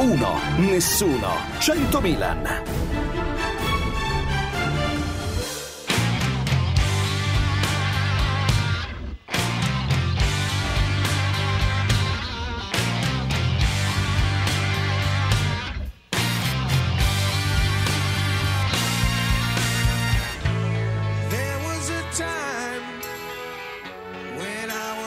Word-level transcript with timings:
1. 0.00 0.40
Nessuno. 0.56 1.36
100 1.60 2.00
Milan. 2.00 2.48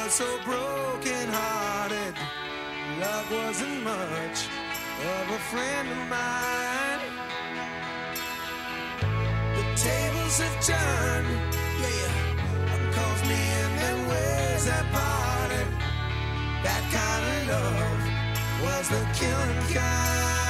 So 0.09 0.37
broken 0.45 1.27
hearted. 1.27 2.13
Love 2.99 3.31
wasn't 3.31 3.83
much 3.83 4.47
of 5.05 5.29
a 5.31 5.39
friend 5.51 5.89
of 5.89 5.97
mine. 6.07 7.01
The 9.57 9.65
tables 9.75 10.39
have 10.39 10.57
turned, 10.65 11.55
yeah. 11.81 12.11
One 12.71 12.93
calls 12.93 13.21
me 13.23 13.41
and 13.63 13.73
then 13.79 14.07
ways 14.07 14.65
have 14.69 14.87
parted. 14.91 15.67
That 16.63 16.83
kind 16.97 17.23
of 17.27 17.47
love 17.51 18.03
was 18.63 18.89
the 18.89 19.03
killing 19.19 19.73
kind. 19.73 20.42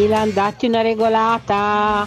Nothing 0.00 0.04
Ilan, 0.04 0.32
datti 0.32 0.66
una 0.66 0.80
regolata. 0.80 2.06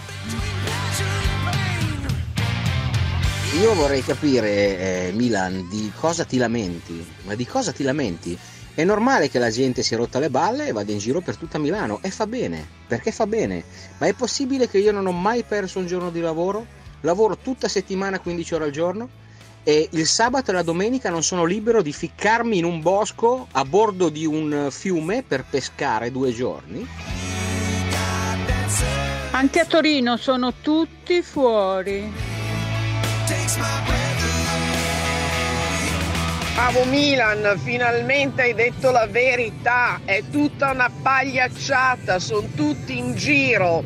Io 3.60 3.74
vorrei 3.74 4.02
capire, 4.02 5.08
eh, 5.08 5.12
Milan, 5.14 5.68
di 5.68 5.92
cosa 5.94 6.24
ti 6.24 6.36
lamenti? 6.36 7.06
Ma 7.24 7.34
di 7.34 7.46
cosa 7.46 7.72
ti 7.72 7.84
lamenti? 7.84 8.36
È 8.74 8.82
normale 8.82 9.30
che 9.30 9.38
la 9.38 9.50
gente 9.50 9.84
si 9.84 9.94
è 9.94 9.96
rotta 9.96 10.18
le 10.18 10.28
balle 10.28 10.66
e 10.66 10.72
vada 10.72 10.90
in 10.90 10.98
giro 10.98 11.20
per 11.20 11.36
tutta 11.36 11.58
Milano 11.58 12.00
e 12.02 12.10
fa 12.10 12.26
bene, 12.26 12.66
perché 12.88 13.12
fa 13.12 13.26
bene. 13.26 13.62
Ma 13.98 14.08
è 14.08 14.12
possibile 14.12 14.68
che 14.68 14.78
io 14.78 14.90
non 14.90 15.06
ho 15.06 15.12
mai 15.12 15.44
perso 15.44 15.78
un 15.78 15.86
giorno 15.86 16.10
di 16.10 16.20
lavoro? 16.20 16.66
Lavoro 17.02 17.36
tutta 17.36 17.68
settimana 17.68 18.18
15 18.18 18.54
ore 18.54 18.64
al 18.64 18.70
giorno 18.72 19.08
e 19.62 19.88
il 19.92 20.06
sabato 20.06 20.50
e 20.50 20.54
la 20.54 20.62
domenica 20.62 21.10
non 21.10 21.22
sono 21.22 21.44
libero 21.44 21.80
di 21.80 21.92
ficcarmi 21.92 22.58
in 22.58 22.64
un 22.64 22.82
bosco 22.82 23.46
a 23.52 23.64
bordo 23.64 24.08
di 24.08 24.26
un 24.26 24.68
fiume 24.70 25.22
per 25.22 25.44
pescare 25.48 26.10
due 26.10 26.32
giorni? 26.32 27.23
Anche 29.32 29.60
a 29.60 29.64
Torino 29.66 30.16
sono 30.16 30.54
tutti 30.62 31.20
fuori. 31.22 32.10
Bravo 36.54 36.84
Milan, 36.84 37.58
finalmente 37.62 38.42
hai 38.42 38.54
detto 38.54 38.90
la 38.90 39.06
verità, 39.06 40.00
è 40.04 40.22
tutta 40.30 40.70
una 40.70 40.90
pagliacciata, 41.02 42.18
sono 42.18 42.48
tutti 42.54 42.96
in 42.96 43.14
giro, 43.16 43.84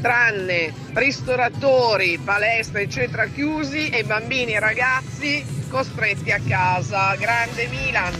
tranne 0.00 0.72
ristoratori, 0.94 2.18
palestre 2.18 2.82
eccetera 2.82 3.26
chiusi 3.26 3.90
e 3.90 4.04
bambini 4.04 4.52
e 4.52 4.60
ragazzi 4.60 5.44
costretti 5.68 6.30
a 6.30 6.40
casa. 6.46 7.14
Grande 7.16 7.66
Milan! 7.66 8.14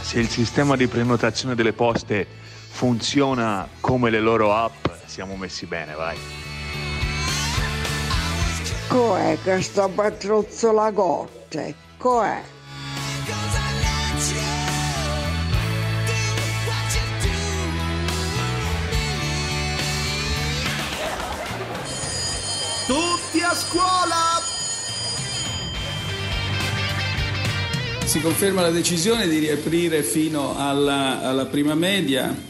Se 0.00 0.18
il 0.18 0.28
sistema 0.28 0.76
di 0.76 0.86
prenotazione 0.86 1.54
delle 1.54 1.72
poste 1.72 2.26
funziona 2.80 3.68
come 3.78 4.08
le 4.08 4.20
loro 4.20 4.54
app, 4.54 4.86
siamo 5.04 5.36
messi 5.36 5.66
bene, 5.66 5.92
vai. 5.92 6.16
Co'è 8.88 9.36
che 9.44 9.60
sta 9.60 9.86
patruzzo 9.86 10.72
la 10.72 10.90
gotte? 10.90 11.74
Co'è? 11.98 12.40
Tutti 22.86 23.40
a 23.42 23.54
scuola! 23.54 24.40
Si 28.06 28.22
conferma 28.22 28.62
la 28.62 28.70
decisione 28.70 29.28
di 29.28 29.38
riaprire 29.38 30.02
fino 30.02 30.56
alla, 30.56 31.20
alla 31.20 31.44
prima 31.44 31.74
media. 31.74 32.48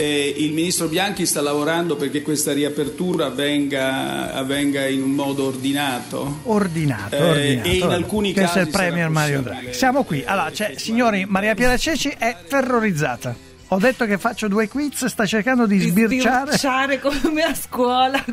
E 0.00 0.32
il 0.36 0.52
ministro 0.52 0.86
Bianchi 0.86 1.26
sta 1.26 1.40
lavorando 1.40 1.96
perché 1.96 2.22
questa 2.22 2.52
riapertura 2.52 3.26
avvenga, 3.26 4.32
avvenga 4.32 4.86
in 4.86 5.02
un 5.02 5.10
modo 5.10 5.46
ordinato. 5.46 6.38
Ordinato, 6.44 7.16
Eh, 7.16 7.20
ordinato. 7.22 7.68
e 7.68 7.72
in 7.74 7.82
alcuni 7.82 8.32
Questo 8.32 8.46
casi 8.52 8.58
è 8.60 8.62
il 8.62 8.68
Premier 8.68 9.08
Mario. 9.08 9.42
Draghi. 9.42 9.74
Siamo 9.74 10.04
qui. 10.04 10.22
Allora, 10.24 10.50
c'è, 10.52 10.74
signori, 10.76 11.24
Maria 11.26 11.56
Piera 11.56 11.76
Ceci 11.76 12.14
è 12.16 12.36
terrorizzata. 12.48 13.34
Ho 13.70 13.76
detto 13.78 14.06
che 14.06 14.16
faccio 14.16 14.48
due 14.48 14.66
quiz, 14.66 15.04
sta 15.04 15.26
cercando 15.26 15.66
di 15.66 15.78
sbirciare. 15.78 16.46
Sbirciare 16.52 17.00
come 17.00 17.42
a 17.42 17.54
scuola. 17.54 18.24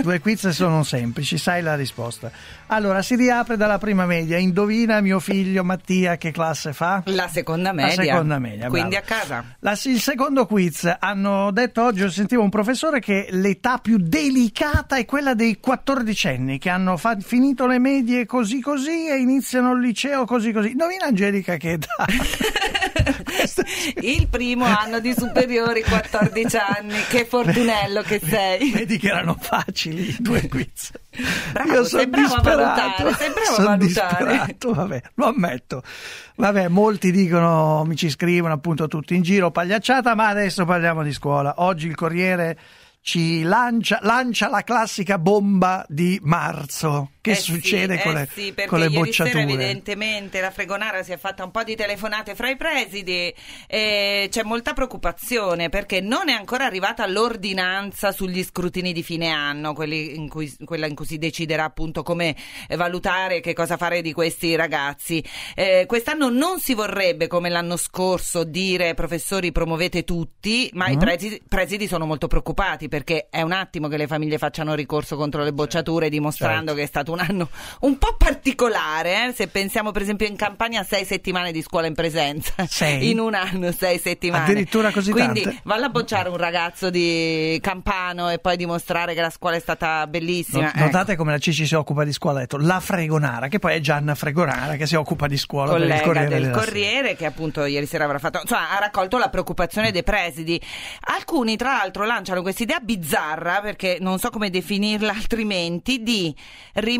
Due 0.00 0.20
quiz 0.20 0.48
sono 0.50 0.84
semplici, 0.84 1.38
sai 1.38 1.60
la 1.60 1.74
risposta. 1.74 2.30
Allora, 2.68 3.02
si 3.02 3.16
riapre 3.16 3.56
dalla 3.56 3.78
prima 3.78 4.06
media. 4.06 4.36
Indovina 4.38 5.00
mio 5.00 5.18
figlio 5.18 5.64
Mattia 5.64 6.16
che 6.18 6.30
classe 6.30 6.72
fa? 6.72 7.02
La 7.06 7.26
seconda 7.26 7.72
La 7.72 7.82
media. 7.86 8.04
seconda 8.04 8.38
media, 8.38 8.68
Quindi 8.68 8.90
bravo. 8.90 9.04
a 9.04 9.08
casa. 9.18 9.44
La- 9.58 9.76
il 9.86 10.00
secondo 10.00 10.46
quiz 10.46 10.96
hanno 11.00 11.50
detto 11.50 11.82
oggi, 11.82 12.08
sentivo 12.08 12.42
un 12.42 12.50
professore 12.50 13.00
che 13.00 13.26
l'età 13.30 13.78
più 13.78 13.96
delicata 13.98 14.94
è 14.96 15.04
quella 15.04 15.34
dei 15.34 15.58
14 15.58 16.28
anni 16.28 16.58
che 16.58 16.68
hanno 16.70 16.96
fa- 16.96 17.16
finito 17.18 17.66
le 17.66 17.80
medie 17.80 18.24
così 18.24 18.60
così 18.60 19.08
e 19.08 19.16
iniziano 19.16 19.72
il 19.72 19.80
liceo 19.80 20.24
così 20.26 20.52
così. 20.52 20.70
Indovina 20.70 21.06
Angelica 21.06 21.56
che 21.56 21.72
età? 21.72 22.04
Il 24.00 24.28
primo 24.28 24.64
anno 24.64 25.00
di 25.00 25.14
superiori, 25.16 25.82
14 25.82 26.56
anni. 26.56 26.98
Che 27.08 27.24
fortunello 27.24 28.02
che 28.02 28.20
sei. 28.24 28.70
Vedi 28.72 28.98
che 28.98 29.08
erano 29.08 29.36
facili 29.38 30.08
i 30.08 30.16
due 30.18 30.46
quiz. 30.48 30.92
Bravo, 31.52 31.68
Io 31.72 31.84
sono 31.84 32.00
sei 32.02 32.06
bravo 32.08 32.34
a 32.34 32.40
disperato. 32.40 33.02
valutare, 33.02 33.14
sei 33.14 33.30
bravo 33.30 33.56
a 33.56 33.64
valutare. 33.76 34.56
vabbè, 34.60 35.02
lo 35.14 35.26
ammetto. 35.26 35.82
Vabbè, 36.36 36.68
molti 36.68 37.10
dicono, 37.10 37.84
mi 37.86 37.96
ci 37.96 38.10
scrivono 38.10 38.52
appunto 38.54 38.88
tutti 38.88 39.14
in 39.14 39.22
giro, 39.22 39.50
pagliacciata, 39.50 40.14
ma 40.14 40.28
adesso 40.28 40.64
parliamo 40.64 41.02
di 41.02 41.12
scuola. 41.12 41.54
Oggi 41.58 41.86
il 41.86 41.94
Corriere 41.94 42.58
ci 43.00 43.42
lancia, 43.42 43.98
lancia 44.02 44.48
la 44.48 44.62
classica 44.62 45.18
bomba 45.18 45.84
di 45.88 46.18
marzo. 46.22 47.12
Che 47.26 47.32
Eh 47.32 47.34
succede 47.34 47.96
sì, 47.96 48.02
con, 48.02 48.16
eh 48.16 48.20
le, 48.20 48.28
sì, 48.32 48.52
perché 48.52 48.70
con 48.70 48.78
le 48.78 48.84
ieri 48.84 48.96
bocciature? 48.98 49.40
Sera, 49.40 49.52
evidentemente 49.52 50.40
la 50.40 50.50
Fregonara 50.52 51.02
si 51.02 51.10
è 51.12 51.16
fatta 51.16 51.42
un 51.42 51.50
po' 51.50 51.64
di 51.64 51.74
telefonate 51.74 52.34
fra 52.36 52.48
i 52.50 52.56
presidi 52.56 53.34
e 53.66 54.28
c'è 54.30 54.42
molta 54.44 54.74
preoccupazione 54.74 55.68
perché 55.68 56.00
non 56.00 56.28
è 56.28 56.32
ancora 56.32 56.66
arrivata 56.66 57.04
l'ordinanza 57.06 58.12
sugli 58.12 58.44
scrutini 58.44 58.92
di 58.92 59.02
fine 59.02 59.30
anno, 59.30 59.72
quelli 59.74 60.14
in 60.14 60.28
cui, 60.28 60.54
quella 60.64 60.86
in 60.86 60.94
cui 60.94 61.06
si 61.06 61.18
deciderà 61.18 61.64
appunto 61.64 62.02
come 62.04 62.36
eh, 62.68 62.76
valutare 62.76 63.40
che 63.40 63.54
cosa 63.54 63.76
fare 63.76 64.02
di 64.02 64.12
questi 64.12 64.54
ragazzi. 64.54 65.24
Eh, 65.54 65.84
quest'anno 65.86 66.28
non 66.28 66.60
si 66.60 66.74
vorrebbe, 66.74 67.26
come 67.26 67.48
l'anno 67.48 67.76
scorso, 67.76 68.44
dire 68.44 68.94
professori 68.94 69.50
promuovete 69.52 70.04
tutti, 70.04 70.70
ma 70.74 70.88
i 70.88 70.94
Mm. 70.96 70.98
presidi, 71.00 71.42
presidi 71.48 71.86
sono 71.88 72.06
molto 72.06 72.26
preoccupati 72.28 72.88
perché 72.88 73.26
è 73.30 73.42
un 73.42 73.52
attimo 73.52 73.88
che 73.88 73.96
le 73.96 74.06
famiglie 74.06 74.38
facciano 74.38 74.74
ricorso 74.74 75.16
contro 75.16 75.42
le 75.42 75.52
bocciature 75.52 76.08
dimostrando 76.08 76.66
certo. 76.68 76.74
che 76.74 76.82
è 76.82 76.86
stato 76.86 77.12
un 77.12 77.15
un 77.16 77.26
anno 77.28 77.48
un 77.80 77.98
po' 77.98 78.14
particolare, 78.16 79.28
eh, 79.28 79.32
se 79.34 79.48
pensiamo 79.48 79.90
per 79.90 80.02
esempio 80.02 80.26
in 80.26 80.36
campagna 80.36 80.80
a 80.80 80.84
sei 80.84 81.04
settimane 81.04 81.52
di 81.52 81.62
scuola 81.62 81.86
in 81.86 81.94
presenza. 81.94 82.52
Sei? 82.68 83.10
In 83.10 83.18
un 83.18 83.34
anno 83.34 83.72
sei 83.72 83.98
settimane. 83.98 84.44
Addirittura 84.44 84.90
così 84.90 85.10
Quindi 85.10 85.42
tante? 85.42 85.60
valla 85.64 85.86
a 85.86 85.88
bocciare 85.88 86.28
un 86.28 86.36
ragazzo 86.36 86.90
di 86.90 87.58
Campano 87.62 88.30
e 88.30 88.38
poi 88.38 88.56
dimostrare 88.56 89.14
che 89.14 89.20
la 89.20 89.30
scuola 89.30 89.56
è 89.56 89.60
stata 89.60 90.06
bellissima. 90.06 90.62
Not- 90.64 90.74
Ecco. 90.76 90.84
Notate 90.84 91.16
come 91.16 91.32
la 91.32 91.38
Cici 91.38 91.66
si 91.66 91.74
occupa 91.74 92.04
di 92.04 92.12
scuola, 92.12 92.38
ha 92.38 92.40
detto 92.42 92.58
la 92.58 92.80
Fregonara, 92.80 93.48
che 93.48 93.58
poi 93.58 93.74
è 93.74 93.80
Gianna 93.80 94.14
Fregonara 94.14 94.76
che 94.76 94.86
si 94.86 94.94
occupa 94.94 95.26
di 95.26 95.36
scuola 95.38 95.72
per 95.72 95.80
il 95.82 95.86
collega 95.86 96.04
Corriere 96.04 96.28
del 96.28 96.40
della 96.42 96.52
Sera. 96.52 96.64
Corriere 96.64 97.16
che 97.16 97.26
appunto 97.26 97.64
ieri 97.64 97.86
sera 97.86 98.04
avrà 98.04 98.18
fatto 98.18 98.40
insomma 98.42 98.76
ha 98.76 98.78
raccolto 98.78 99.16
la 99.18 99.28
preoccupazione 99.28 99.90
dei 99.92 100.02
presidi 100.02 100.60
alcuni 101.16 101.56
tra 101.56 101.72
l'altro 101.72 102.04
lanciano 102.04 102.42
questa 102.42 102.62
idea 102.64 102.78
bizzarra 102.80 103.60
perché 103.60 103.98
non 104.00 104.18
so 104.18 104.30
come 104.30 104.50
definirla 104.50 105.12
altrimenti 105.12 106.02
di 106.02 106.34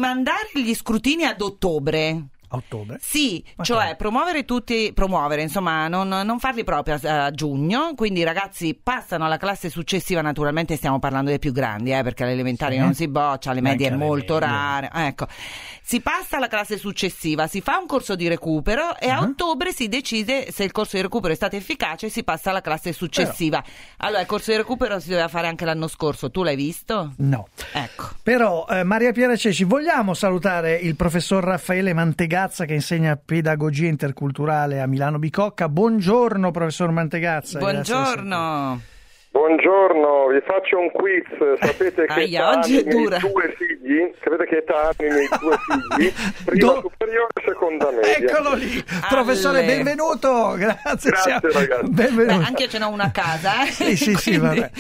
rimandare 0.07 0.51
gli 0.55 0.73
scrutini 0.73 1.25
ad 1.25 1.41
ottobre 1.41 2.29
A 2.57 2.63
ottobre. 2.65 2.99
sì, 3.01 3.45
Ma 3.57 3.65
cioè 3.65 3.83
come? 3.85 3.97
promuovere 3.97 4.45
tutti, 4.45 4.93
promuovere, 4.95 5.43
insomma, 5.43 5.89
non, 5.89 6.09
non 6.09 6.39
farli 6.39 6.65
proprio 6.65 6.99
a, 7.03 7.25
a 7.27 7.31
giugno, 7.31 7.93
quindi 7.95 8.21
i 8.21 8.25
ragazzi 8.25 8.79
passano 8.81 9.25
alla 9.25 9.37
classe 9.37 9.69
successiva, 9.71 10.21
naturalmente 10.21 10.77
stiamo 10.77 10.99
parlando 10.99 11.31
dei 11.31 11.39
più 11.39 11.53
grandi, 11.53 11.93
eh, 11.93 12.03
perché 12.03 12.23
alle 12.25 12.33
elementari 12.33 12.75
Sì. 12.77 12.81
non 12.81 12.95
si 12.95 13.09
boccia, 13.09 13.51
alle 13.51 13.61
medie 13.61 13.89
è 13.89 13.95
molto 13.95 14.39
rare, 14.39 14.91
ecco. 14.93 15.27
Si 15.83 16.01
passa 16.01 16.37
alla 16.39 16.49
classe 16.49 16.79
successiva, 16.79 17.47
si 17.47 17.61
fa 17.61 17.79
un 17.79 17.87
corso 17.87 18.17
di 18.17 18.27
recupero 18.29 18.97
e 18.99 19.09
a 19.09 19.19
Ah. 19.19 19.21
ottobre 19.23 19.73
si 19.73 19.89
decide 19.89 20.51
se 20.51 20.65
il 20.65 20.73
corso 20.73 20.97
di 20.97 21.03
recupero 21.03 21.33
è 21.33 21.37
stato 21.37 21.55
efficace 21.57 22.07
e 22.07 22.09
si 22.11 22.25
passa 22.25 22.51
alla 22.51 22.61
classe 22.61 22.93
successiva. 22.93 23.63
Allora, 23.99 24.21
il 24.21 24.27
corso 24.27 24.51
di 24.51 24.57
recupero 24.57 24.99
si 24.99 25.09
doveva 25.11 25.29
fare 25.29 25.47
anche 25.47 25.65
l'anno 25.65 25.87
scorso, 25.89 26.31
tu 26.31 26.43
l'hai 26.43 26.57
visto? 26.57 27.13
No. 27.19 27.49
Ecco. 27.73 28.09
Però, 28.23 28.67
eh, 28.69 28.83
Maria 28.83 29.13
Piera 29.13 29.37
Ceci, 29.37 29.63
vogliamo 29.65 30.13
salutare 30.15 30.75
il 30.77 30.97
professor 30.97 31.43
Raffaele 31.45 31.93
Mantegazza 32.47 32.65
che 32.65 32.75
insegna 32.75 33.17
pedagogia 33.23 33.87
interculturale 33.89 34.81
a 34.81 34.87
Milano 34.87 35.19
Bicocca. 35.19 35.69
Buongiorno, 35.69 36.53
professor 36.53 36.93
Mantegazza. 36.93 37.59
Buongiorno. 37.59 38.81
Buongiorno, 39.33 40.27
vi 40.29 40.41
faccio 40.47 40.79
un 40.79 40.91
quiz. 40.93 41.27
Sapete 41.61 42.07
che 42.07 42.13
Aia, 42.13 42.51
età 42.53 42.59
oggi 42.59 42.77
è 42.77 42.81
hanno 42.83 42.91
i 42.91 42.95
miei 42.95 43.03
dura. 43.05 43.19
due 43.19 43.55
figli? 43.57 44.13
Sapete 44.23 44.47
che 44.47 44.57
età 44.59 44.81
hanno 44.83 45.09
i 45.11 45.13
miei 45.13 45.29
due 45.41 45.57
figli? 45.59 46.13
Prima 46.47 46.73
Do- 46.73 46.81
superiore 46.89 47.27
e 47.35 47.43
seconda 47.45 47.91
media. 47.91 48.17
Eccolo 48.17 48.55
lì, 48.55 48.85
professore, 49.09 49.59
Alle. 49.65 49.67
benvenuto. 49.75 50.55
Grazie, 50.57 51.11
Grazie, 51.11 51.21
siamo- 51.21 51.49
ragazzi. 51.53 51.91
Benvenuto. 51.91 52.39
Beh, 52.39 52.45
anche 52.45 52.69
ce 52.69 52.79
n'ho 52.79 52.89
una 52.91 53.05
a 53.05 53.11
casa, 53.11 53.65
eh? 53.67 53.71
Sì, 53.73 53.97
sì, 53.97 54.15
sì, 54.15 54.31
Quindi- 54.39 54.61
vabbè. 54.61 54.71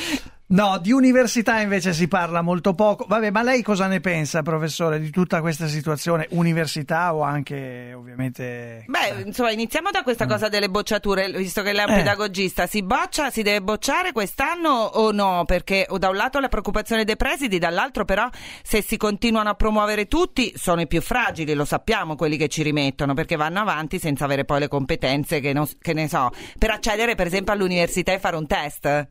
No, 0.48 0.78
di 0.78 0.92
università 0.92 1.60
invece 1.60 1.92
si 1.92 2.06
parla 2.06 2.40
molto 2.40 2.72
poco. 2.72 3.04
Vabbè, 3.08 3.32
ma 3.32 3.42
lei 3.42 3.62
cosa 3.62 3.88
ne 3.88 3.98
pensa, 3.98 4.42
professore, 4.42 5.00
di 5.00 5.10
tutta 5.10 5.40
questa 5.40 5.66
situazione? 5.66 6.28
Università 6.30 7.12
o 7.16 7.22
anche, 7.22 7.92
ovviamente... 7.92 8.84
Beh, 8.86 9.22
insomma, 9.24 9.50
iniziamo 9.50 9.90
da 9.90 10.04
questa 10.04 10.26
cosa 10.26 10.48
delle 10.48 10.68
bocciature, 10.68 11.32
visto 11.32 11.62
che 11.62 11.72
lei 11.72 11.84
è 11.84 11.88
un 11.88 11.94
Eh. 11.94 11.96
pedagogista. 11.96 12.68
Si 12.68 12.84
boccia, 12.84 13.30
si 13.30 13.42
deve 13.42 13.60
bocciare 13.60 14.12
quest'anno 14.12 14.68
o 14.70 15.10
no? 15.10 15.42
Perché 15.44 15.84
da 15.98 16.10
un 16.10 16.16
lato 16.16 16.38
la 16.38 16.48
preoccupazione 16.48 17.02
dei 17.04 17.16
presidi, 17.16 17.58
dall'altro 17.58 18.04
però 18.04 18.28
se 18.62 18.82
si 18.82 18.96
continuano 18.96 19.48
a 19.50 19.54
promuovere 19.54 20.06
tutti 20.06 20.52
sono 20.56 20.80
i 20.80 20.86
più 20.86 21.00
fragili, 21.02 21.54
lo 21.54 21.64
sappiamo, 21.64 22.14
quelli 22.14 22.36
che 22.36 22.46
ci 22.46 22.62
rimettono, 22.62 23.14
perché 23.14 23.34
vanno 23.34 23.58
avanti 23.58 23.98
senza 23.98 24.24
avere 24.24 24.44
poi 24.44 24.60
le 24.60 24.68
competenze 24.68 25.40
che, 25.40 25.52
non- 25.52 25.68
che 25.80 25.92
ne 25.92 26.06
so, 26.06 26.30
per 26.56 26.70
accedere 26.70 27.16
per 27.16 27.26
esempio 27.26 27.52
all'università 27.52 28.12
e 28.12 28.20
fare 28.20 28.36
un 28.36 28.46
test. 28.46 29.08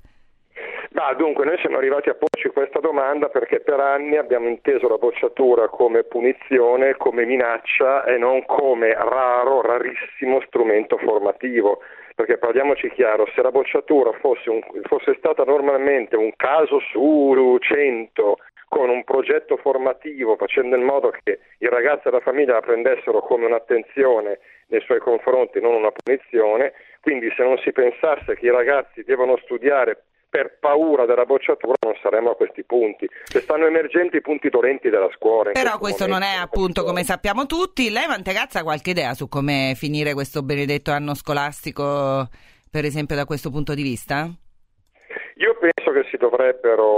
Ma 0.95 1.12
dunque, 1.13 1.44
noi 1.44 1.57
siamo 1.57 1.75
arrivati 1.75 2.07
a 2.07 2.15
porci 2.15 2.47
questa 2.47 2.80
domanda 2.80 3.27
perché 3.27 3.59
per 3.59 3.81
anni 3.81 4.15
abbiamo 4.15 4.47
inteso 4.47 4.88
la 4.88 4.97
bocciatura 4.97 5.68
come 5.68 6.06
punizione, 6.06 6.95
come 6.95 7.25
minaccia 7.25 8.06
e 8.06 8.18
non 8.18 8.45
come 8.45 8.94
raro, 8.94 9.59
rarissimo 9.59 10.39
strumento 10.47 10.97
formativo. 10.97 11.81
Perché 12.15 12.38
parliamoci 12.38 12.89
chiaro, 12.92 13.27
se 13.36 13.42
la 13.42 13.51
bocciatura 13.51 14.13
fosse, 14.21 14.50
un- 14.50 14.63
fosse 14.83 15.15
stata 15.18 15.44
normalmente 15.44 16.15
un 16.15 16.31
caso 16.38 16.80
su 16.80 17.57
100 17.59 18.38
con 18.69 18.89
un 18.89 19.03
progetto 19.03 19.57
formativo 19.57 20.38
facendo 20.38 20.77
in 20.77 20.83
modo 20.83 21.12
che 21.24 21.39
i 21.59 21.68
ragazzi 21.68 22.07
e 22.07 22.12
la 22.12 22.21
famiglia 22.21 22.53
la 22.53 22.62
prendessero 22.62 23.19
come 23.19 23.45
un'attenzione 23.47 24.39
nei 24.68 24.80
suoi 24.80 25.00
confronti, 25.00 25.59
non 25.59 25.74
una 25.74 25.92
punizione, 25.92 26.71
quindi 27.01 27.30
se 27.36 27.44
non 27.44 27.57
si 27.57 27.74
pensasse 27.74 28.38
che 28.38 28.45
i 28.45 28.51
ragazzi 28.51 29.03
devono 29.03 29.36
studiare 29.44 30.06
per 30.36 30.58
paura 30.60 31.06
della 31.06 31.24
bocciatura 31.24 31.76
non 31.86 31.96
saremmo 32.02 32.32
a 32.32 32.36
questi 32.36 32.66
punti. 32.66 33.08
Se 33.24 33.40
stanno 33.40 33.68
emergendo 33.68 34.18
i 34.18 34.22
punti 34.22 34.50
dolenti 34.50 34.90
della 34.90 35.10
scuola. 35.16 35.52
Però 35.52 35.78
questo 35.78 35.96
questo 35.96 36.08
non 36.08 36.24
è 36.24 36.36
appunto 36.36 36.84
come 36.84 37.04
sappiamo 37.04 37.46
tutti. 37.46 37.90
Lei 37.90 38.06
Mantegazza 38.06 38.60
ha 38.60 38.64
qualche 38.64 38.90
idea 38.90 39.14
su 39.14 39.30
come 39.30 39.76
finire 39.78 40.14
questo 40.14 40.44
benedetto 40.44 40.92
anno 40.92 41.14
scolastico, 41.14 42.28
per 42.70 42.84
esempio 42.84 43.16
da 43.16 43.24
questo 43.24 43.50
punto 43.50 43.74
di 43.74 43.82
vista? 43.82 44.30
Io 45.38 45.58
penso 45.58 45.92
che 45.92 46.06
si 46.12 46.18
dovrebbero 46.18 46.96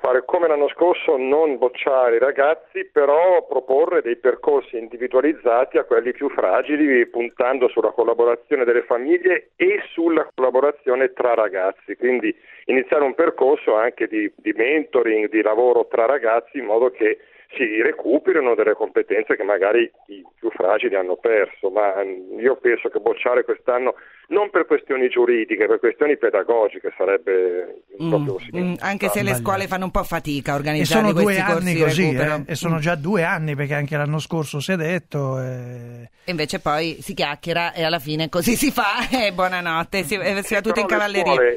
fare 0.00 0.24
come 0.24 0.48
l'anno 0.48 0.68
scorso, 0.68 1.16
non 1.16 1.58
bocciare 1.58 2.16
i 2.16 2.18
ragazzi, 2.18 2.88
però 2.90 3.46
proporre 3.46 4.02
dei 4.02 4.16
percorsi 4.16 4.76
individualizzati 4.76 5.78
a 5.78 5.84
quelli 5.84 6.12
più 6.12 6.28
fragili, 6.30 7.06
puntando 7.06 7.68
sulla 7.68 7.90
collaborazione 7.90 8.64
delle 8.64 8.82
famiglie 8.82 9.50
e 9.56 9.82
sulla 9.92 10.28
collaborazione 10.34 11.12
tra 11.12 11.34
ragazzi. 11.34 11.96
Quindi 11.96 12.34
iniziare 12.66 13.04
un 13.04 13.14
percorso 13.14 13.74
anche 13.74 14.06
di, 14.06 14.32
di 14.36 14.52
mentoring, 14.52 15.28
di 15.28 15.42
lavoro 15.42 15.86
tra 15.88 16.06
ragazzi, 16.06 16.58
in 16.58 16.64
modo 16.64 16.90
che 16.90 17.18
si 17.54 17.82
recuperino 17.82 18.54
delle 18.54 18.74
competenze 18.74 19.36
che 19.36 19.42
magari 19.42 19.90
i 20.08 20.24
più 20.38 20.50
fragili 20.50 20.94
hanno 20.94 21.16
perso, 21.16 21.70
ma 21.70 21.94
mm, 22.02 22.38
io 22.40 22.56
penso 22.56 22.88
che 22.88 22.98
bocciare 22.98 23.44
quest'anno 23.44 23.94
non 24.28 24.50
per 24.50 24.66
questioni 24.66 25.08
giuridiche, 25.08 25.66
per 25.66 25.78
questioni 25.78 26.16
pedagogiche 26.16 26.92
sarebbe 26.96 27.82
Mm, 28.02 28.08
proprio 28.10 28.36
mm, 28.54 28.74
anche 28.80 29.08
se 29.08 29.22
le 29.22 29.34
scuole 29.34 29.66
fanno 29.66 29.84
un 29.84 29.90
po' 29.90 30.02
fatica 30.02 30.52
a 30.52 30.54
E 30.54 30.58
organizzare 30.58 31.00
sono 31.00 31.12
due 31.12 31.22
questi 31.22 31.42
corsi 31.42 31.68
anni 31.68 31.80
così, 31.80 32.14
eh, 32.14 32.42
e 32.46 32.54
sono 32.54 32.78
già 32.78 32.94
due 32.94 33.22
anni 33.22 33.54
perché 33.54 33.74
anche 33.74 33.96
l'anno 33.96 34.18
scorso 34.18 34.60
si 34.60 34.72
è 34.72 34.76
detto. 34.76 35.40
eh, 35.40 36.10
E 36.24 36.30
invece 36.30 36.60
poi 36.60 36.98
si 37.00 37.14
chiacchiera 37.14 37.72
e 37.72 37.84
alla 37.84 37.98
fine 37.98 38.28
così 38.28 38.54
si 38.54 38.70
fa 38.70 39.08
e 39.10 39.32
buonanotte, 39.32 40.02
si, 40.02 40.14
eh, 40.16 40.42
si 40.42 40.54
va 40.54 40.60
tutto 40.60 40.80
in 40.80 40.86
cavalleria. 40.86 41.56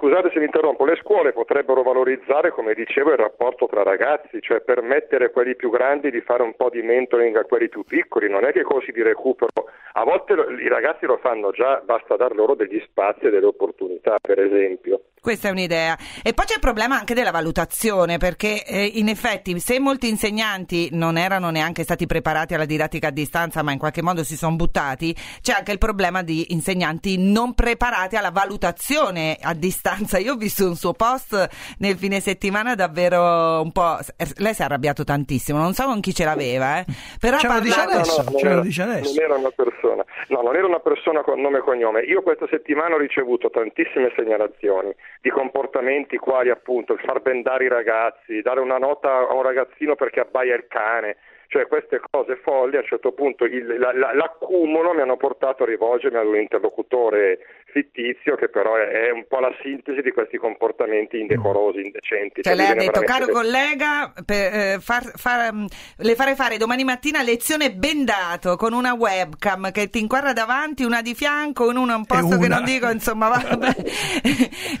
Scusate 0.00 0.30
se 0.32 0.38
vi 0.38 0.44
interrompo, 0.44 0.84
le 0.84 0.94
scuole 1.02 1.32
potrebbero 1.32 1.82
valorizzare, 1.82 2.52
come 2.52 2.72
dicevo, 2.72 3.10
il 3.10 3.16
rapporto 3.16 3.66
tra 3.66 3.82
ragazzi, 3.82 4.40
cioè 4.40 4.60
permettere 4.60 5.24
a 5.24 5.30
quelli 5.30 5.56
più 5.56 5.70
grandi 5.70 6.12
di 6.12 6.20
fare 6.20 6.44
un 6.44 6.54
po' 6.54 6.70
di 6.70 6.82
mentoring 6.82 7.34
a 7.34 7.42
quelli 7.42 7.68
più 7.68 7.82
piccoli, 7.82 8.30
non 8.30 8.44
è 8.44 8.52
che 8.52 8.60
i 8.60 8.62
corsi 8.62 8.92
di 8.92 9.02
recupero, 9.02 9.50
a 9.94 10.04
volte 10.04 10.34
i 10.34 10.68
ragazzi 10.68 11.04
lo 11.04 11.16
fanno 11.16 11.50
già, 11.50 11.82
basta 11.84 12.14
dar 12.14 12.32
loro 12.36 12.54
degli 12.54 12.80
spazi 12.86 13.24
e 13.24 13.30
delle 13.30 13.46
opportunità, 13.46 14.18
per 14.22 14.38
esempio. 14.38 15.00
Questa 15.20 15.48
è 15.48 15.50
un'idea. 15.50 15.96
E 16.22 16.32
poi 16.32 16.46
c'è 16.46 16.54
il 16.54 16.60
problema 16.60 16.98
anche 16.98 17.14
della 17.14 17.30
valutazione, 17.30 18.18
perché 18.18 18.64
eh, 18.64 18.84
in 18.84 19.08
effetti 19.08 19.58
se 19.60 19.78
molti 19.78 20.08
insegnanti 20.08 20.88
non 20.92 21.16
erano 21.16 21.50
neanche 21.50 21.82
stati 21.82 22.06
preparati 22.06 22.54
alla 22.54 22.64
didattica 22.64 23.08
a 23.08 23.10
distanza, 23.10 23.62
ma 23.62 23.72
in 23.72 23.78
qualche 23.78 24.02
modo 24.02 24.24
si 24.24 24.36
sono 24.36 24.56
buttati, 24.56 25.14
c'è 25.40 25.52
anche 25.52 25.72
il 25.72 25.78
problema 25.78 26.22
di 26.22 26.52
insegnanti 26.52 27.16
non 27.18 27.54
preparati 27.54 28.16
alla 28.16 28.30
valutazione 28.30 29.36
a 29.40 29.54
distanza. 29.54 30.18
Io 30.18 30.32
ho 30.34 30.36
visto 30.36 30.66
un 30.66 30.76
suo 30.76 30.92
post 30.92 31.48
nel 31.78 31.96
fine 31.96 32.20
settimana 32.20 32.74
davvero 32.74 33.60
un 33.60 33.72
po'... 33.72 33.98
Lei 34.36 34.54
si 34.54 34.62
è 34.62 34.64
arrabbiato 34.64 35.04
tantissimo, 35.04 35.58
non 35.58 35.74
so 35.74 35.84
con 35.84 36.00
chi 36.00 36.14
ce 36.14 36.24
l'aveva, 36.24 36.78
eh. 36.78 36.84
Però 37.18 37.38
Ce 37.38 37.48
lo 37.48 37.60
dice 37.60 37.80
adesso, 37.80 38.22
non 38.22 38.36
ce 38.36 38.44
lo 38.44 38.50
era- 38.50 38.60
dice 38.60 38.82
adesso. 38.82 39.14
Non 39.14 39.24
era 39.24 39.36
una 39.36 39.50
persona, 39.50 40.04
no, 40.28 40.42
non 40.42 40.56
era 40.56 40.66
una 40.66 40.80
persona 40.80 41.22
con 41.22 41.40
nome 41.40 41.58
e 41.58 41.60
cognome. 41.62 42.00
Io 42.02 42.22
questa 42.22 42.46
settimana 42.50 42.94
ho 42.94 42.98
ricevuto 42.98 43.50
tantissime 43.50 44.12
segnalazioni 44.16 44.94
di 45.20 45.30
comportamenti 45.30 46.16
quali 46.16 46.50
appunto 46.50 46.92
il 46.92 47.00
far 47.00 47.20
bendare 47.20 47.64
i 47.64 47.68
ragazzi, 47.68 48.40
dare 48.42 48.60
una 48.60 48.78
nota 48.78 49.10
a 49.28 49.34
un 49.34 49.42
ragazzino 49.42 49.94
perché 49.94 50.20
abbaia 50.20 50.54
il 50.54 50.66
cane. 50.68 51.16
Cioè 51.48 51.66
queste 51.66 51.98
cose 52.10 52.36
folli 52.36 52.76
a 52.76 52.80
un 52.80 52.84
certo 52.84 53.12
punto 53.12 53.44
il- 53.44 53.78
la- 53.78 53.92
la- 53.94 54.12
l'accumulo 54.12 54.92
mi 54.92 55.00
hanno 55.00 55.16
portato 55.16 55.62
a 55.62 55.66
rivolgermi 55.66 56.18
ad 56.18 56.26
un 56.26 56.36
interlocutore 56.36 57.38
fittizio 57.70 58.36
che 58.36 58.48
però 58.48 58.76
è, 58.76 59.08
è 59.08 59.10
un 59.10 59.26
po' 59.28 59.40
la 59.40 59.54
sintesi 59.62 60.00
di 60.00 60.10
questi 60.12 60.36
comportamenti 60.38 61.18
indecorosi, 61.18 61.80
indecenti. 61.80 62.42
Cioè, 62.42 62.54
lei 62.54 62.66
ha 62.66 62.74
detto, 62.74 63.00
veramente- 63.00 63.12
caro 63.12 63.32
collega, 63.32 64.12
per, 64.24 64.54
eh, 64.54 64.78
far- 64.80 65.12
far, 65.16 65.52
mm, 65.52 65.64
le 65.98 66.14
farei 66.14 66.34
fare 66.34 66.56
domani 66.56 66.84
mattina 66.84 67.22
lezione 67.22 67.72
bendato 67.72 68.56
con 68.56 68.72
una 68.72 68.94
webcam 68.94 69.70
che 69.70 69.90
ti 69.90 70.00
inquadra 70.00 70.32
davanti, 70.32 70.84
una 70.84 71.02
di 71.02 71.14
fianco, 71.14 71.70
in 71.70 71.76
una 71.76 71.96
un 71.96 72.06
posto 72.06 72.38
che 72.38 72.46
una. 72.46 72.56
non 72.56 72.64
dico, 72.64 72.88
insomma, 72.90 73.28
vabbè. 73.28 73.74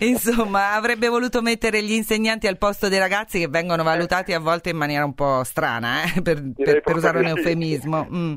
insomma, 0.00 0.72
avrebbe 0.72 1.08
voluto 1.08 1.42
mettere 1.42 1.82
gli 1.82 1.92
insegnanti 1.92 2.46
al 2.46 2.58
posto 2.58 2.88
dei 2.88 2.98
ragazzi 2.98 3.38
che 3.38 3.48
vengono 3.48 3.82
valutati 3.82 4.32
a 4.32 4.40
volte 4.40 4.70
in 4.70 4.76
maniera 4.76 5.04
un 5.04 5.14
po' 5.14 5.44
strana, 5.44 6.02
eh, 6.04 6.22
per, 6.22 6.42
per- 6.56 6.80
per 6.80 6.96
usare 6.96 7.18
un 7.18 7.26
eufemismo. 7.26 8.06
Mm. 8.10 8.34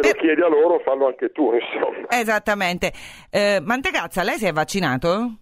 Se 0.00 0.08
lo 0.08 0.14
chiedi 0.20 0.40
a 0.42 0.48
loro, 0.48 0.80
fallo 0.84 1.06
anche 1.06 1.30
tu, 1.32 1.52
insomma. 1.56 2.08
Esattamente. 2.10 2.92
Eh, 3.30 3.60
Mantegazza, 3.62 4.22
lei 4.22 4.36
si 4.38 4.46
è 4.46 4.52
vaccinato? 4.52 5.38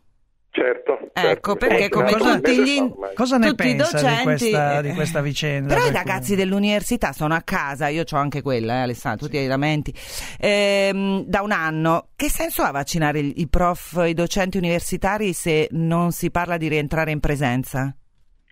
Certo. 0.51 1.11
Ecco, 1.13 1.57
perché 1.57 1.85
Ecco, 1.87 1.99
come 1.99 2.13
cosa- 2.13 2.35
tutti 2.37 2.63
gli 2.63 2.93
Cosa 3.15 3.39
ne 3.39 3.49
tutti 3.49 3.65
pensa 3.67 3.97
di 3.97 4.03
docenti 4.03 4.23
questa, 4.23 4.79
eh, 4.79 4.83
di 4.83 4.93
questa 4.95 5.21
vicenda? 5.21 5.75
Però 5.75 5.87
i 5.87 5.93
ragazzi 5.93 6.37
dell'università 6.37 7.13
sono 7.13 7.35
a 7.35 7.41
casa, 7.43 7.89
io 7.89 8.05
ho 8.09 8.17
anche 8.17 8.41
quella, 8.41 8.75
eh, 8.75 8.83
Alessandro, 8.83 9.27
tutti 9.27 9.39
i 9.39 9.47
lamenti, 9.49 9.93
ehm, 10.39 11.25
da 11.25 11.43
un 11.43 11.51
anno. 11.51 12.11
Che 12.15 12.29
senso 12.31 12.63
ha 12.63 12.71
vaccinare 12.71 13.19
i 13.19 13.49
prof, 13.49 14.01
i 14.07 14.15
docenti 14.15 14.57
universitari 14.57 15.33
se 15.33 15.67
non 15.73 16.13
si 16.13 16.31
parla 16.31 16.57
di 16.57 16.69
rientrare 16.69 17.11
in 17.11 17.19
presenza? 17.21 17.93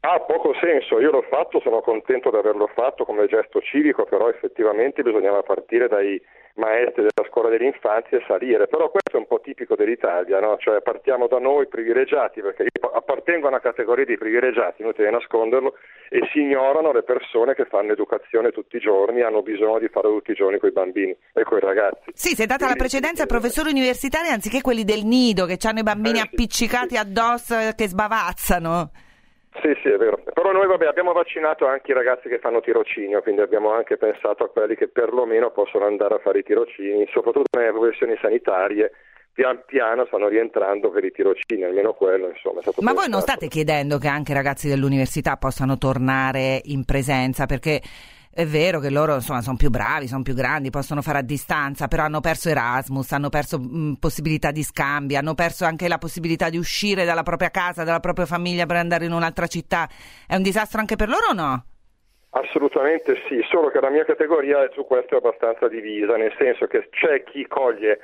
Ha 0.04 0.18
poco 0.18 0.52
senso, 0.60 0.98
io 0.98 1.12
l'ho 1.12 1.22
fatto, 1.30 1.60
sono 1.60 1.80
contento 1.80 2.28
di 2.30 2.36
averlo 2.36 2.66
fatto 2.74 3.04
come 3.04 3.28
gesto 3.28 3.60
civico, 3.60 4.04
però 4.04 4.28
effettivamente 4.28 5.00
bisognava 5.00 5.42
partire 5.42 5.86
dai 5.86 6.20
maestri 6.54 7.06
della 7.06 7.28
scuola 7.30 7.48
dell'infanzia 7.48 8.18
e 8.18 8.24
salire, 8.26 8.66
però 8.66 8.90
questo 8.90 9.16
è 9.16 9.20
un 9.20 9.28
po' 9.28 9.38
tipico 9.40 9.76
dell'Italia, 9.76 10.40
no? 10.40 10.56
cioè 10.58 10.82
partiamo 10.82 11.28
da 11.28 11.38
noi 11.38 11.68
privilegiati, 11.68 12.40
perché 12.42 12.64
io 12.64 12.90
appartengo 12.90 13.46
a 13.46 13.50
una 13.50 13.60
categoria 13.60 14.04
di 14.04 14.18
privilegiati, 14.18 14.82
inutile 14.82 15.08
nasconderlo, 15.08 15.74
e 16.08 16.28
si 16.32 16.40
ignorano 16.40 16.90
le 16.90 17.04
persone 17.04 17.54
che 17.54 17.66
fanno 17.66 17.92
educazione 17.92 18.50
tutti 18.50 18.78
i 18.78 18.80
giorni, 18.80 19.22
hanno 19.22 19.42
bisogno 19.42 19.78
di 19.78 19.86
fare 19.88 20.08
tutti 20.08 20.32
i 20.32 20.34
giorni 20.34 20.58
con 20.58 20.68
i 20.68 20.72
bambini 20.72 21.16
e 21.32 21.44
con 21.44 21.58
i 21.58 21.60
ragazzi. 21.60 22.10
Sì, 22.12 22.34
si 22.34 22.42
è 22.42 22.46
data 22.46 22.66
la 22.66 22.74
precedenza 22.74 23.22
ai 23.22 23.28
professori 23.28 23.70
universitari 23.70 24.30
anziché 24.30 24.62
quelli 24.62 24.82
del 24.82 25.04
nido 25.04 25.46
che 25.46 25.58
hanno 25.62 25.78
i 25.78 25.84
bambini 25.84 26.18
Eh, 26.18 26.22
appiccicati 26.22 26.96
addosso 26.96 27.54
eh, 27.56 27.74
che 27.76 27.86
sbavazzano. 27.86 28.90
Sì, 29.60 29.76
sì, 29.82 29.88
è 29.88 29.96
vero. 29.96 30.18
Però 30.32 30.50
noi 30.52 30.66
vabbè, 30.66 30.86
abbiamo 30.86 31.12
vaccinato 31.12 31.66
anche 31.66 31.90
i 31.90 31.94
ragazzi 31.94 32.28
che 32.28 32.38
fanno 32.38 32.60
tirocinio, 32.60 33.20
quindi 33.22 33.42
abbiamo 33.42 33.70
anche 33.72 33.96
pensato 33.96 34.44
a 34.44 34.48
quelli 34.48 34.74
che 34.76 34.88
perlomeno 34.88 35.50
possono 35.50 35.84
andare 35.84 36.14
a 36.14 36.18
fare 36.18 36.38
i 36.38 36.42
tirocini, 36.42 37.06
soprattutto 37.12 37.58
nelle 37.58 37.72
professioni 37.72 38.16
sanitarie. 38.20 38.92
Pian 39.34 39.62
piano 39.64 40.04
stanno 40.06 40.28
rientrando 40.28 40.90
per 40.90 41.04
i 41.04 41.10
tirocini, 41.10 41.64
almeno 41.64 41.94
quello, 41.94 42.28
insomma. 42.28 42.58
È 42.58 42.62
stato 42.62 42.82
Ma 42.82 42.92
voi 42.92 43.04
pensato. 43.04 43.10
non 43.10 43.20
state 43.20 43.48
chiedendo 43.48 43.98
che 43.98 44.08
anche 44.08 44.32
i 44.32 44.34
ragazzi 44.34 44.68
dell'università 44.68 45.36
possano 45.36 45.78
tornare 45.78 46.60
in 46.64 46.84
presenza? 46.84 47.46
Perché 47.46 47.80
è 48.34 48.46
vero 48.46 48.80
che 48.80 48.88
loro 48.88 49.14
insomma, 49.14 49.42
sono 49.42 49.56
più 49.56 49.68
bravi, 49.68 50.06
sono 50.06 50.22
più 50.22 50.32
grandi, 50.32 50.70
possono 50.70 51.02
fare 51.02 51.18
a 51.18 51.22
distanza, 51.22 51.86
però 51.86 52.04
hanno 52.04 52.20
perso 52.20 52.48
Erasmus, 52.48 53.12
hanno 53.12 53.28
perso 53.28 53.58
mh, 53.58 53.96
possibilità 54.00 54.50
di 54.50 54.62
scambi, 54.62 55.16
hanno 55.16 55.34
perso 55.34 55.66
anche 55.66 55.86
la 55.86 55.98
possibilità 55.98 56.48
di 56.48 56.56
uscire 56.56 57.04
dalla 57.04 57.22
propria 57.22 57.50
casa, 57.50 57.84
dalla 57.84 58.00
propria 58.00 58.24
famiglia 58.24 58.64
per 58.64 58.76
andare 58.76 59.04
in 59.04 59.12
un'altra 59.12 59.46
città. 59.46 59.86
È 60.26 60.34
un 60.34 60.42
disastro 60.42 60.80
anche 60.80 60.96
per 60.96 61.08
loro 61.08 61.26
o 61.30 61.34
no? 61.34 61.64
Assolutamente 62.30 63.16
sì, 63.28 63.44
solo 63.50 63.68
che 63.68 63.80
la 63.80 63.90
mia 63.90 64.06
categoria 64.06 64.66
su 64.72 64.86
questo 64.86 65.14
è 65.14 65.18
abbastanza 65.18 65.68
divisa, 65.68 66.16
nel 66.16 66.34
senso 66.38 66.66
che 66.66 66.88
c'è 66.88 67.24
chi 67.24 67.46
coglie 67.46 68.00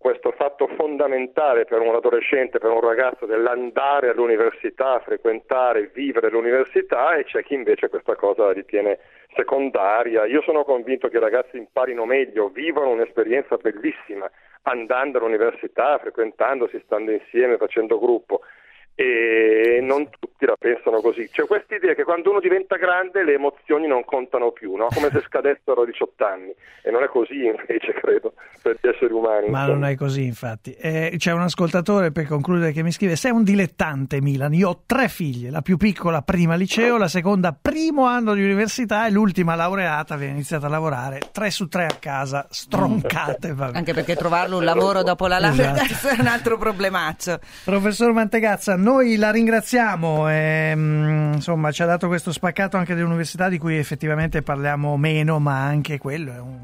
questo 0.00 0.32
fatto 0.32 0.66
fondamentale 0.78 1.66
per 1.66 1.82
un 1.82 1.94
adolescente, 1.94 2.58
per 2.58 2.70
un 2.70 2.80
ragazzo 2.80 3.26
dell'andare 3.26 4.08
all'università, 4.08 4.98
frequentare, 5.00 5.90
vivere 5.92 6.30
l'università 6.30 7.16
e 7.16 7.24
c'è 7.24 7.42
chi 7.42 7.52
invece 7.52 7.90
questa 7.90 8.16
cosa 8.16 8.46
la 8.46 8.52
ritiene 8.52 8.98
secondaria. 9.36 10.24
Io 10.24 10.40
sono 10.40 10.64
convinto 10.64 11.08
che 11.08 11.18
i 11.18 11.20
ragazzi 11.20 11.58
imparino 11.58 12.06
meglio, 12.06 12.48
vivono 12.48 12.88
un'esperienza 12.88 13.58
bellissima 13.58 14.26
andando 14.62 15.18
all'università, 15.18 15.98
frequentandosi, 15.98 16.80
stando 16.86 17.10
insieme, 17.10 17.58
facendo 17.58 17.98
gruppo 17.98 18.40
e 18.94 19.78
non 19.82 20.08
tutti 20.18 20.44
la 20.44 20.56
pensano 20.58 21.00
così. 21.00 21.28
C'è 21.30 21.46
questa 21.46 21.74
idea 21.74 21.94
che 21.94 22.04
quando 22.04 22.30
uno 22.30 22.40
diventa 22.40 22.76
grande 22.76 23.24
le 23.24 23.34
emozioni 23.34 23.86
non 23.86 24.04
contano 24.04 24.52
più, 24.52 24.74
no? 24.74 24.88
come 24.92 25.08
se 25.10 25.22
scadessero 25.26 25.82
a 25.82 25.86
18 25.86 26.24
anni 26.24 26.54
e 26.82 26.90
non 26.90 27.02
è 27.02 27.08
così 27.08 27.44
invece 27.44 27.92
credo 27.92 28.34
per 28.62 28.78
gli 28.80 28.88
esseri 28.88 29.12
umani. 29.12 29.48
Ma 29.48 29.60
insomma. 29.60 29.78
non 29.78 29.84
è 29.84 29.96
così, 29.96 30.24
infatti. 30.24 30.72
Eh, 30.74 31.14
c'è 31.16 31.32
un 31.32 31.42
ascoltatore 31.42 32.12
per 32.12 32.26
concludere 32.26 32.72
che 32.72 32.82
mi 32.82 32.92
scrive: 32.92 33.16
Sei 33.16 33.30
un 33.30 33.42
dilettante, 33.42 34.20
Milan. 34.20 34.52
Io 34.54 34.68
ho 34.68 34.82
tre 34.86 35.08
figlie, 35.08 35.50
la 35.50 35.62
più 35.62 35.76
piccola 35.76 36.22
prima 36.22 36.54
liceo, 36.54 36.96
la 36.96 37.08
seconda 37.08 37.56
primo 37.58 38.06
anno 38.06 38.34
di 38.34 38.42
università 38.42 39.06
e 39.06 39.10
l'ultima 39.10 39.54
laureata 39.54 40.14
aveva 40.14 40.32
iniziato 40.32 40.66
a 40.66 40.68
lavorare 40.68 41.20
tre 41.32 41.50
su 41.50 41.68
tre 41.68 41.86
a 41.86 41.96
casa, 41.98 42.46
stroncate. 42.50 43.54
vabbè. 43.54 43.76
Anche 43.76 43.94
perché 43.94 44.16
trovarlo 44.16 44.58
un 44.58 44.64
lavoro 44.64 45.02
dopo 45.02 45.26
la 45.26 45.38
laurea 45.38 45.58
Esatto. 45.74 46.08
è 46.14 46.20
un 46.20 46.26
altro 46.26 46.58
problemaccio. 46.58 47.38
Professor 47.64 48.12
Mantegazza, 48.12 48.76
noi 48.80 49.16
la 49.16 49.30
ringraziamo, 49.30 50.28
ehm, 50.28 51.32
insomma 51.34 51.70
ci 51.70 51.82
ha 51.82 51.86
dato 51.86 52.08
questo 52.08 52.32
spaccato 52.32 52.76
anche 52.76 52.94
dell'università 52.94 53.48
di 53.48 53.58
cui 53.58 53.76
effettivamente 53.76 54.42
parliamo 54.42 54.96
meno, 54.96 55.38
ma 55.38 55.62
anche 55.62 55.98
quello 55.98 56.32
è 56.32 56.38
un, 56.38 56.58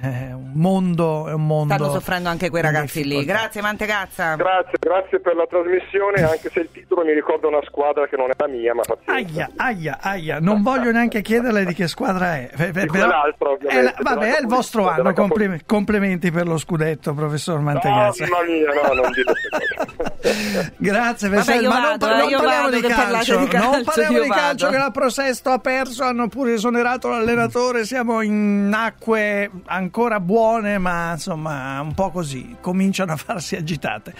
è 0.00 0.32
un 0.32 0.50
mondo, 0.54 1.28
è 1.28 1.32
un 1.32 1.46
mondo. 1.46 1.74
Stanno 1.74 1.92
soffrendo 1.92 2.28
anche 2.28 2.50
quei 2.50 2.62
ragazzi 2.62 3.04
lì. 3.04 3.24
Grazie 3.24 3.60
Mantegazza. 3.60 4.34
Grazie, 4.36 4.78
grazie 4.78 5.20
per 5.20 5.34
la 5.34 5.46
trasmissione, 5.48 6.22
anche 6.22 6.50
se 6.52 6.60
il 6.60 6.68
titolo 6.72 7.04
mi 7.04 7.12
ricorda 7.12 7.48
una 7.48 7.60
squadra 7.64 8.06
che 8.06 8.16
non 8.16 8.30
è 8.30 8.34
la 8.36 8.48
mia, 8.48 8.74
ma 8.74 8.82
pazienza. 8.82 9.12
Aia, 9.44 9.50
aia, 9.56 9.98
aia, 10.00 10.38
non 10.40 10.62
voglio 10.62 10.90
neanche 10.92 11.20
chiederle 11.22 11.64
di 11.64 11.74
che 11.74 11.88
squadra 11.88 12.36
è. 12.36 12.50
eh, 12.56 12.66
Di 12.66 12.72
però- 12.72 12.86
quell'altra, 12.90 13.48
è 13.48 13.52
ovviamente, 13.52 13.82
la- 13.82 14.10
vabbè, 14.14 14.34
è 14.36 14.40
il 14.40 14.46
vostro 14.46 14.88
anno, 14.88 15.12
complime- 15.12 15.60
complimenti 15.66 16.30
per 16.30 16.46
lo 16.46 16.58
scudetto, 16.58 17.14
professor 17.14 17.56
No, 17.58 17.62
Mantegazza. 17.64 18.26
mamma 18.28 18.44
mia, 18.44 18.72
no, 18.72 19.02
non 19.02 19.12
dite. 19.12 19.32
Grazie, 20.76 21.28
Vabbè, 21.28 21.60
ma 21.62 21.80
non, 21.80 21.82
vado, 21.82 21.98
par- 21.98 22.12
eh, 22.12 22.18
non 22.18 22.28
io 22.30 22.38
parliamo 22.38 22.70
di 22.70 22.80
calcio, 22.80 23.36
di 23.38 23.46
calcio, 23.48 23.70
non 23.70 23.82
parliamo 23.84 24.20
di 24.20 24.28
calcio 24.28 24.64
vado. 24.66 24.76
che 24.76 24.82
la 24.82 24.90
Prosesto 24.90 25.50
ha 25.50 25.58
perso, 25.58 26.04
hanno 26.04 26.28
pure 26.28 26.54
esonerato 26.54 27.08
l'allenatore, 27.08 27.84
siamo 27.84 28.20
in 28.22 28.72
acque 28.74 29.50
ancora 29.66 29.86
buone, 30.20 30.78
ma 30.78 31.12
insomma 31.12 31.80
un 31.80 31.94
po' 31.94 32.10
così, 32.10 32.56
cominciano 32.60 33.12
a 33.12 33.16
farsi 33.16 33.56
agitate. 33.56 34.14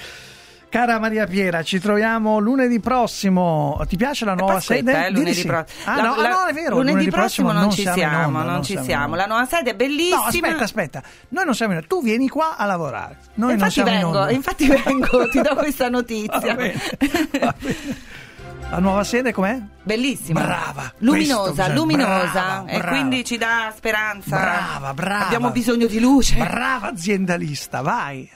Cara 0.71 0.99
Maria 0.99 1.27
Piera, 1.27 1.63
ci 1.63 1.81
troviamo 1.81 2.39
lunedì 2.41 2.79
prossimo. 2.79 3.81
Ti 3.89 3.97
piace 3.97 4.27
la 4.27 4.35
nuova 4.35 4.57
Aspetta, 4.57 4.93
sede? 4.93 5.07
eh, 5.07 5.11
lunedì 5.11 5.33
sì. 5.33 5.47
prossimo. 5.47 5.81
Ah, 5.87 5.97
La- 5.97 6.03
no, 6.03 6.13
ah, 6.13 6.21
la- 6.21 6.29
no, 6.29 6.45
è 6.45 6.53
vero. 6.53 6.77
Lunedì, 6.77 7.09
prossimo 7.09 7.53
non 7.53 7.71
ci 7.71 7.85
in 7.87 7.93
siamo, 7.95 8.27
onda, 8.27 8.43
non 8.43 8.63
ci 8.63 8.75
in 8.75 8.83
siamo. 8.83 9.05
onda. 9.05 9.17
La 9.17 9.25
nuova 9.27 9.47
sede 9.47 9.71
è 9.71 9.73
No, 9.73 9.79
bellissima. 9.79 10.27
aspetta, 10.27 10.65
aspetta. 10.65 11.03
Noi 11.31 11.45
non 11.47 11.55
siamo 11.55 11.73
in 11.73 11.79
onda. 11.79 11.89
Tu 11.89 12.03
vieni 12.03 12.29
qua 12.29 12.57
a 12.59 12.67
lavorare. 12.67 13.17
Noi 13.37 13.47
non 13.49 13.51
infatti 13.53 13.73
siamo 13.73 13.89
in 13.89 13.95
vengo, 13.97 14.19
onda. 14.19 14.31
infatti 14.31 14.67
vengo, 14.67 15.29
ti 15.31 15.41
do 15.41 15.55
questa 15.55 15.85
Va 15.89 15.91
notizia. 15.91 16.55
bene, 16.55 16.75
va 17.41 17.55
bene. 17.59 17.97
La 18.71 18.81
nuova 18.81 19.03
sede 19.03 19.33
com'è? 19.33 19.59
Bellissima. 19.83 20.43
Brava. 20.43 20.93
Luminosa, 20.99 21.51
bisogna- 21.51 21.75
luminosa. 21.75 22.31
brava, 22.33 22.65
e 22.67 22.77
brava. 22.79 22.89
quindi 22.91 23.25
ci 23.25 23.39
dà 23.39 23.73
speranza. 23.75 24.37
Brava, 24.39 24.93
brava. 24.95 25.25
Abbiamo 25.25 25.51
bisogno 25.51 25.87
di 25.87 25.99
luce. 25.99 26.37
Brava 26.37 26.89
aziendalista, 26.89 27.81
vai. 27.81 28.29